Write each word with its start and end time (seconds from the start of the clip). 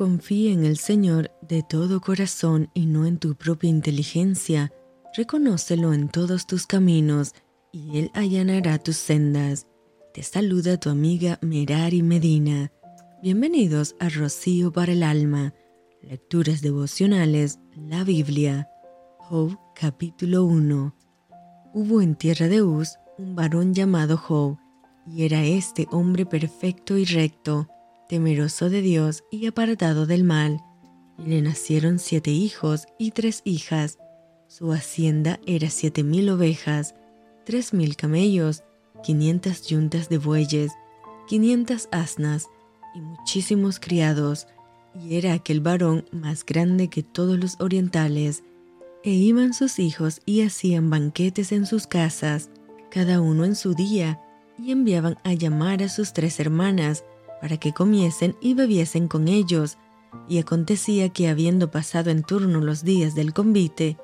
Confía 0.00 0.52
en 0.52 0.64
el 0.64 0.78
Señor 0.78 1.30
de 1.42 1.62
todo 1.62 2.00
corazón 2.00 2.70
y 2.72 2.86
no 2.86 3.04
en 3.04 3.18
tu 3.18 3.34
propia 3.34 3.68
inteligencia. 3.68 4.72
Reconócelo 5.14 5.92
en 5.92 6.08
todos 6.08 6.46
tus 6.46 6.66
caminos 6.66 7.34
y 7.70 7.98
Él 7.98 8.10
allanará 8.14 8.78
tus 8.78 8.96
sendas. 8.96 9.66
Te 10.14 10.22
saluda 10.22 10.80
tu 10.80 10.88
amiga 10.88 11.38
Merari 11.42 12.02
Medina. 12.02 12.72
Bienvenidos 13.22 13.94
a 14.00 14.08
Rocío 14.08 14.72
para 14.72 14.92
el 14.92 15.02
Alma. 15.02 15.52
Lecturas 16.00 16.62
devocionales, 16.62 17.58
la 17.76 18.02
Biblia. 18.02 18.70
Job 19.18 19.58
capítulo 19.78 20.46
1. 20.46 20.96
Hubo 21.74 22.00
en 22.00 22.14
tierra 22.14 22.48
de 22.48 22.62
Uz 22.62 22.96
un 23.18 23.36
varón 23.36 23.74
llamado 23.74 24.16
Job, 24.16 24.56
y 25.06 25.26
era 25.26 25.44
este 25.44 25.86
hombre 25.90 26.24
perfecto 26.24 26.96
y 26.96 27.04
recto 27.04 27.68
temeroso 28.10 28.70
de 28.70 28.82
Dios 28.82 29.22
y 29.30 29.46
apartado 29.46 30.04
del 30.04 30.24
mal, 30.24 30.60
y 31.16 31.28
le 31.28 31.42
nacieron 31.42 32.00
siete 32.00 32.32
hijos 32.32 32.86
y 32.98 33.12
tres 33.12 33.40
hijas. 33.44 33.98
Su 34.48 34.72
hacienda 34.72 35.38
era 35.46 35.70
siete 35.70 36.02
mil 36.02 36.28
ovejas, 36.28 36.96
tres 37.44 37.72
mil 37.72 37.94
camellos, 37.94 38.64
quinientas 39.04 39.68
yuntas 39.68 40.08
de 40.08 40.18
bueyes, 40.18 40.72
quinientas 41.28 41.88
asnas 41.92 42.48
y 42.96 43.00
muchísimos 43.00 43.78
criados, 43.78 44.48
y 45.00 45.14
era 45.14 45.32
aquel 45.32 45.60
varón 45.60 46.04
más 46.10 46.44
grande 46.44 46.88
que 46.88 47.04
todos 47.04 47.38
los 47.38 47.60
orientales. 47.60 48.42
E 49.04 49.12
iban 49.12 49.54
sus 49.54 49.78
hijos 49.78 50.20
y 50.26 50.42
hacían 50.42 50.90
banquetes 50.90 51.52
en 51.52 51.64
sus 51.64 51.86
casas, 51.86 52.50
cada 52.90 53.20
uno 53.20 53.44
en 53.44 53.54
su 53.54 53.74
día, 53.74 54.20
y 54.58 54.72
enviaban 54.72 55.16
a 55.22 55.32
llamar 55.32 55.84
a 55.84 55.88
sus 55.88 56.12
tres 56.12 56.40
hermanas, 56.40 57.04
para 57.40 57.56
que 57.56 57.72
comiesen 57.72 58.36
y 58.40 58.54
bebiesen 58.54 59.08
con 59.08 59.28
ellos. 59.28 59.78
Y 60.28 60.38
acontecía 60.38 61.08
que 61.08 61.28
habiendo 61.28 61.70
pasado 61.70 62.10
en 62.10 62.22
turno 62.22 62.60
los 62.60 62.84
días 62.84 63.14
del 63.14 63.32
convite, 63.32 63.96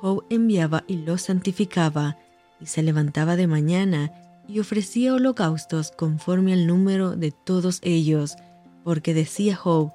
Job 0.00 0.24
enviaba 0.30 0.84
y 0.86 0.96
los 0.98 1.22
santificaba, 1.22 2.16
y 2.60 2.66
se 2.66 2.82
levantaba 2.82 3.36
de 3.36 3.46
mañana 3.46 4.12
y 4.48 4.60
ofrecía 4.60 5.14
holocaustos 5.14 5.92
conforme 5.92 6.52
al 6.54 6.66
número 6.66 7.16
de 7.16 7.32
todos 7.32 7.80
ellos, 7.82 8.36
porque 8.82 9.12
decía 9.12 9.54
Job, 9.54 9.92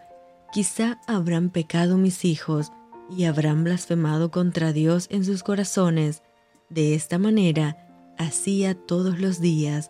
quizá 0.51 1.01
habrán 1.07 1.49
pecado 1.49 1.97
mis 1.97 2.23
hijos 2.23 2.71
y 3.09 3.25
habrán 3.25 3.63
blasfemado 3.63 4.29
contra 4.31 4.71
Dios 4.71 5.07
en 5.09 5.25
sus 5.25 5.43
corazones. 5.43 6.21
De 6.69 6.93
esta 6.93 7.17
manera 7.17 7.77
hacía 8.17 8.75
todos 8.75 9.19
los 9.19 9.41
días. 9.41 9.89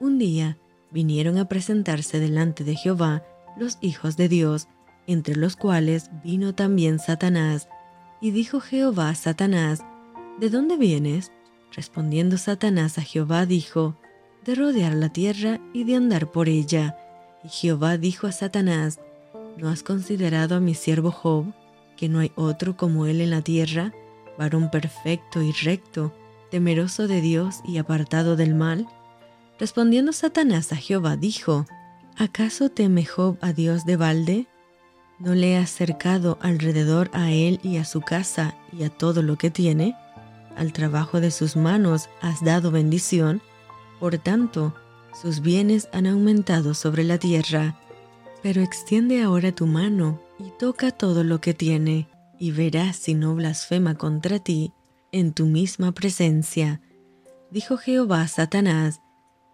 Un 0.00 0.18
día 0.18 0.58
vinieron 0.90 1.38
a 1.38 1.46
presentarse 1.46 2.18
delante 2.20 2.64
de 2.64 2.74
Jehová 2.76 3.22
los 3.56 3.78
hijos 3.80 4.16
de 4.16 4.28
Dios, 4.28 4.68
entre 5.06 5.36
los 5.36 5.56
cuales 5.56 6.10
vino 6.22 6.54
también 6.54 6.98
Satanás. 6.98 7.68
Y 8.20 8.30
dijo 8.30 8.60
Jehová 8.60 9.10
a 9.10 9.14
Satanás, 9.14 9.80
¿De 10.38 10.50
dónde 10.50 10.76
vienes? 10.76 11.32
Respondiendo 11.72 12.38
Satanás 12.38 12.98
a 12.98 13.02
Jehová 13.02 13.46
dijo, 13.46 13.96
De 14.44 14.54
rodear 14.54 14.94
la 14.94 15.10
tierra 15.10 15.60
y 15.72 15.84
de 15.84 15.96
andar 15.96 16.30
por 16.30 16.48
ella. 16.48 16.96
Y 17.44 17.48
Jehová 17.48 17.98
dijo 17.98 18.26
a 18.26 18.32
Satanás, 18.32 19.00
¿No 19.56 19.68
has 19.68 19.82
considerado 19.82 20.56
a 20.56 20.60
mi 20.60 20.74
siervo 20.74 21.10
Job, 21.10 21.52
que 21.96 22.08
no 22.08 22.20
hay 22.20 22.32
otro 22.36 22.76
como 22.76 23.06
él 23.06 23.20
en 23.20 23.30
la 23.30 23.42
tierra, 23.42 23.92
varón 24.38 24.70
perfecto 24.70 25.42
y 25.42 25.52
recto, 25.52 26.14
temeroso 26.50 27.06
de 27.08 27.20
Dios 27.20 27.60
y 27.64 27.78
apartado 27.78 28.36
del 28.36 28.54
mal? 28.54 28.88
Respondiendo 29.60 30.14
Satanás 30.14 30.72
a 30.72 30.76
Jehová, 30.76 31.18
dijo, 31.18 31.66
¿acaso 32.16 32.70
teme 32.70 33.04
Job 33.04 33.36
a 33.42 33.52
Dios 33.52 33.84
de 33.84 33.96
balde? 33.96 34.46
¿No 35.18 35.34
le 35.34 35.58
has 35.58 35.68
cercado 35.68 36.38
alrededor 36.40 37.10
a 37.12 37.30
él 37.30 37.60
y 37.62 37.76
a 37.76 37.84
su 37.84 38.00
casa 38.00 38.56
y 38.72 38.84
a 38.84 38.88
todo 38.88 39.20
lo 39.20 39.36
que 39.36 39.50
tiene? 39.50 39.94
Al 40.56 40.72
trabajo 40.72 41.20
de 41.20 41.30
sus 41.30 41.56
manos 41.56 42.08
has 42.22 42.42
dado 42.42 42.70
bendición, 42.70 43.42
por 44.00 44.16
tanto, 44.16 44.74
sus 45.12 45.40
bienes 45.40 45.90
han 45.92 46.06
aumentado 46.06 46.72
sobre 46.72 47.04
la 47.04 47.18
tierra. 47.18 47.78
Pero 48.42 48.62
extiende 48.62 49.22
ahora 49.22 49.52
tu 49.52 49.66
mano 49.66 50.22
y 50.38 50.52
toca 50.58 50.90
todo 50.90 51.22
lo 51.22 51.42
que 51.42 51.52
tiene, 51.52 52.08
y 52.38 52.52
verás 52.52 52.96
si 52.96 53.12
no 53.12 53.34
blasfema 53.34 53.94
contra 53.94 54.38
ti 54.38 54.72
en 55.12 55.34
tu 55.34 55.44
misma 55.44 55.92
presencia. 55.92 56.80
Dijo 57.50 57.76
Jehová 57.76 58.22
a 58.22 58.28
Satanás, 58.28 59.02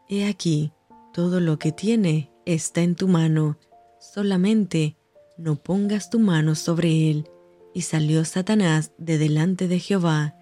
He 0.08 0.26
aquí, 0.26 0.72
todo 1.12 1.40
lo 1.40 1.58
que 1.58 1.72
tiene 1.72 2.30
está 2.44 2.82
en 2.82 2.94
tu 2.94 3.08
mano, 3.08 3.58
solamente 3.98 4.96
no 5.36 5.56
pongas 5.56 6.10
tu 6.10 6.20
mano 6.20 6.54
sobre 6.54 7.10
él. 7.10 7.28
Y 7.74 7.82
salió 7.82 8.24
Satanás 8.24 8.92
de 8.98 9.18
delante 9.18 9.68
de 9.68 9.78
Jehová. 9.78 10.34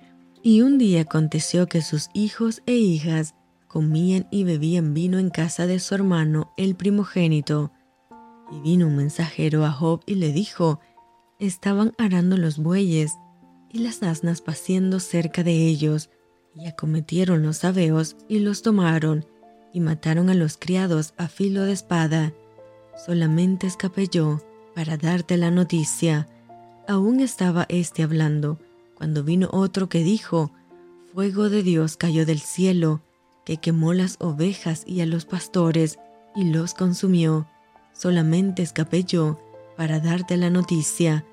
Y 0.43 0.61
un 0.61 0.79
día 0.79 1.01
aconteció 1.01 1.67
que 1.67 1.83
sus 1.83 2.09
hijos 2.15 2.63
e 2.67 2.75
hijas 2.75 3.35
comían 3.67 4.29
y 4.31 4.45
bebían 4.45 4.95
vino 4.95 5.19
en 5.19 5.31
casa 5.31 5.67
de 5.67 5.81
su 5.81 5.95
hermano 5.95 6.53
el 6.57 6.77
primogénito. 6.77 7.73
Y 8.53 8.61
vino 8.61 8.87
un 8.87 8.97
mensajero 8.97 9.65
a 9.65 9.73
Job 9.73 10.03
y 10.07 10.17
le 10.17 10.33
dijo, 10.33 10.79
estaban 11.41 11.93
arando 11.99 12.37
los 12.37 12.59
bueyes 12.59 13.13
y 13.73 13.79
las 13.79 14.03
asnas 14.03 14.41
paciendo 14.41 15.01
cerca 15.01 15.43
de 15.43 15.67
ellos, 15.67 16.11
y 16.55 16.67
acometieron 16.67 17.43
los 17.43 17.59
sabeos 17.59 18.17
y 18.29 18.39
los 18.39 18.63
tomaron, 18.63 19.27
y 19.75 19.81
mataron 19.81 20.31
a 20.31 20.35
los 20.35 20.57
criados 20.57 21.13
a 21.19 21.29
filo 21.29 21.65
de 21.65 21.73
espada. 21.73 22.33
Solamente 22.97 23.67
escapé 23.67 24.07
yo 24.09 24.41
para 24.75 24.97
darte 24.97 25.37
la 25.37 25.51
noticia. 25.51 26.29
Aún 26.89 27.19
estaba 27.21 27.67
éste 27.69 28.05
hablando, 28.05 28.59
cuando 28.95 29.25
vino 29.25 29.49
otro 29.53 29.89
que 29.89 30.05
dijo, 30.05 30.53
Fuego 31.13 31.51
de 31.51 31.65
Dios 31.65 31.97
cayó 31.97 32.25
del 32.25 32.39
cielo, 32.39 33.03
que 33.45 33.57
quemó 33.57 33.93
las 33.93 34.17
ovejas 34.21 34.85
y 34.87 35.01
a 35.01 35.07
los 35.07 35.25
pastores, 35.25 35.99
y 36.37 36.45
los 36.45 36.73
consumió. 36.75 37.49
Solamente 37.93 38.63
escapé 38.63 39.03
yo 39.05 39.41
para 39.77 39.99
darte 39.99 40.37
la 40.37 40.51
noticia. 40.51 41.25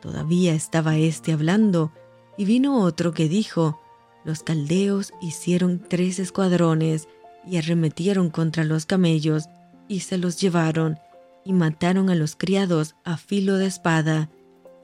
Todavía 0.00 0.54
estaba 0.54 0.96
éste 0.96 1.32
hablando, 1.32 1.92
y 2.38 2.46
vino 2.46 2.80
otro 2.80 3.12
que 3.12 3.28
dijo, 3.28 3.80
Los 4.24 4.42
caldeos 4.42 5.12
hicieron 5.20 5.82
tres 5.86 6.18
escuadrones, 6.18 7.06
y 7.46 7.56
arremetieron 7.56 8.30
contra 8.30 8.64
los 8.64 8.86
camellos 8.86 9.48
y 9.88 10.00
se 10.00 10.18
los 10.18 10.40
llevaron 10.40 10.98
y 11.44 11.52
mataron 11.52 12.10
a 12.10 12.14
los 12.14 12.36
criados 12.36 12.94
a 13.04 13.16
filo 13.16 13.58
de 13.58 13.66
espada, 13.66 14.30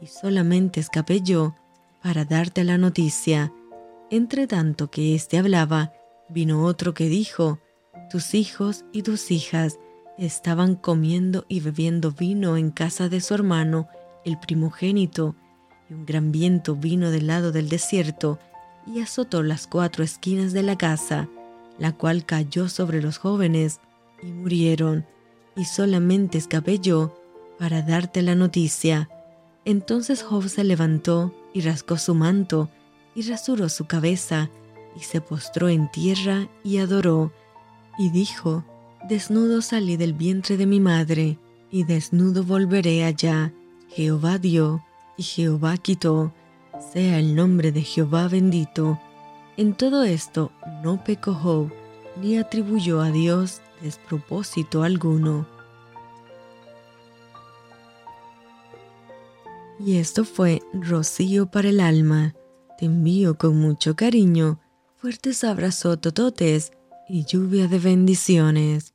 y 0.00 0.06
solamente 0.06 0.80
escapé 0.80 1.20
yo 1.20 1.54
para 2.02 2.24
darte 2.24 2.64
la 2.64 2.78
noticia. 2.78 3.52
Entre 4.10 4.46
tanto 4.46 4.90
que 4.90 5.14
éste 5.14 5.38
hablaba, 5.38 5.92
vino 6.28 6.64
otro 6.64 6.94
que 6.94 7.08
dijo, 7.08 7.60
tus 8.10 8.34
hijos 8.34 8.84
y 8.92 9.02
tus 9.02 9.30
hijas 9.30 9.78
estaban 10.18 10.74
comiendo 10.74 11.44
y 11.48 11.60
bebiendo 11.60 12.10
vino 12.12 12.56
en 12.56 12.70
casa 12.70 13.08
de 13.08 13.20
su 13.20 13.34
hermano, 13.34 13.88
el 14.24 14.38
primogénito, 14.38 15.36
y 15.88 15.94
un 15.94 16.06
gran 16.06 16.32
viento 16.32 16.74
vino 16.74 17.10
del 17.10 17.28
lado 17.28 17.52
del 17.52 17.68
desierto 17.68 18.38
y 18.86 19.00
azotó 19.00 19.42
las 19.42 19.66
cuatro 19.66 20.02
esquinas 20.02 20.52
de 20.52 20.62
la 20.62 20.76
casa 20.76 21.28
la 21.78 21.92
cual 21.92 22.24
cayó 22.24 22.68
sobre 22.68 23.00
los 23.00 23.18
jóvenes 23.18 23.80
y 24.22 24.26
murieron, 24.26 25.06
y 25.56 25.64
solamente 25.64 26.38
escapé 26.38 26.78
yo 26.78 27.14
para 27.58 27.82
darte 27.82 28.22
la 28.22 28.34
noticia. 28.34 29.08
Entonces 29.64 30.22
Job 30.22 30.48
se 30.48 30.64
levantó 30.64 31.34
y 31.52 31.60
rascó 31.60 31.96
su 31.96 32.14
manto, 32.14 32.68
y 33.14 33.22
rasuró 33.22 33.68
su 33.68 33.86
cabeza, 33.86 34.50
y 34.96 35.00
se 35.00 35.20
postró 35.20 35.68
en 35.68 35.90
tierra 35.90 36.48
y 36.64 36.78
adoró, 36.78 37.32
y 37.98 38.10
dijo, 38.10 38.64
Desnudo 39.08 39.62
salí 39.62 39.96
del 39.96 40.12
vientre 40.12 40.56
de 40.56 40.66
mi 40.66 40.80
madre, 40.80 41.38
y 41.70 41.84
desnudo 41.84 42.44
volveré 42.44 43.04
allá. 43.04 43.52
Jehová 43.88 44.38
dio, 44.38 44.84
y 45.16 45.22
Jehová 45.22 45.76
quitó, 45.76 46.32
sea 46.92 47.18
el 47.18 47.34
nombre 47.34 47.72
de 47.72 47.82
Jehová 47.82 48.28
bendito. 48.28 49.00
En 49.56 49.74
todo 49.74 50.04
esto 50.04 50.52
no 50.82 51.02
pecó 51.02 51.70
ni 52.20 52.38
atribuyó 52.38 53.00
a 53.00 53.10
Dios 53.10 53.60
despropósito 53.80 54.82
alguno. 54.82 55.46
Y 59.78 59.96
esto 59.98 60.24
fue 60.24 60.60
Rocío 60.72 61.46
para 61.46 61.68
el 61.68 61.80
alma. 61.80 62.34
Te 62.78 62.86
envío 62.86 63.38
con 63.38 63.56
mucho 63.56 63.94
cariño, 63.94 64.60
fuertes 64.96 65.44
abrazos 65.44 66.00
tototes 66.00 66.72
y 67.08 67.24
lluvia 67.24 67.68
de 67.68 67.78
bendiciones. 67.78 68.94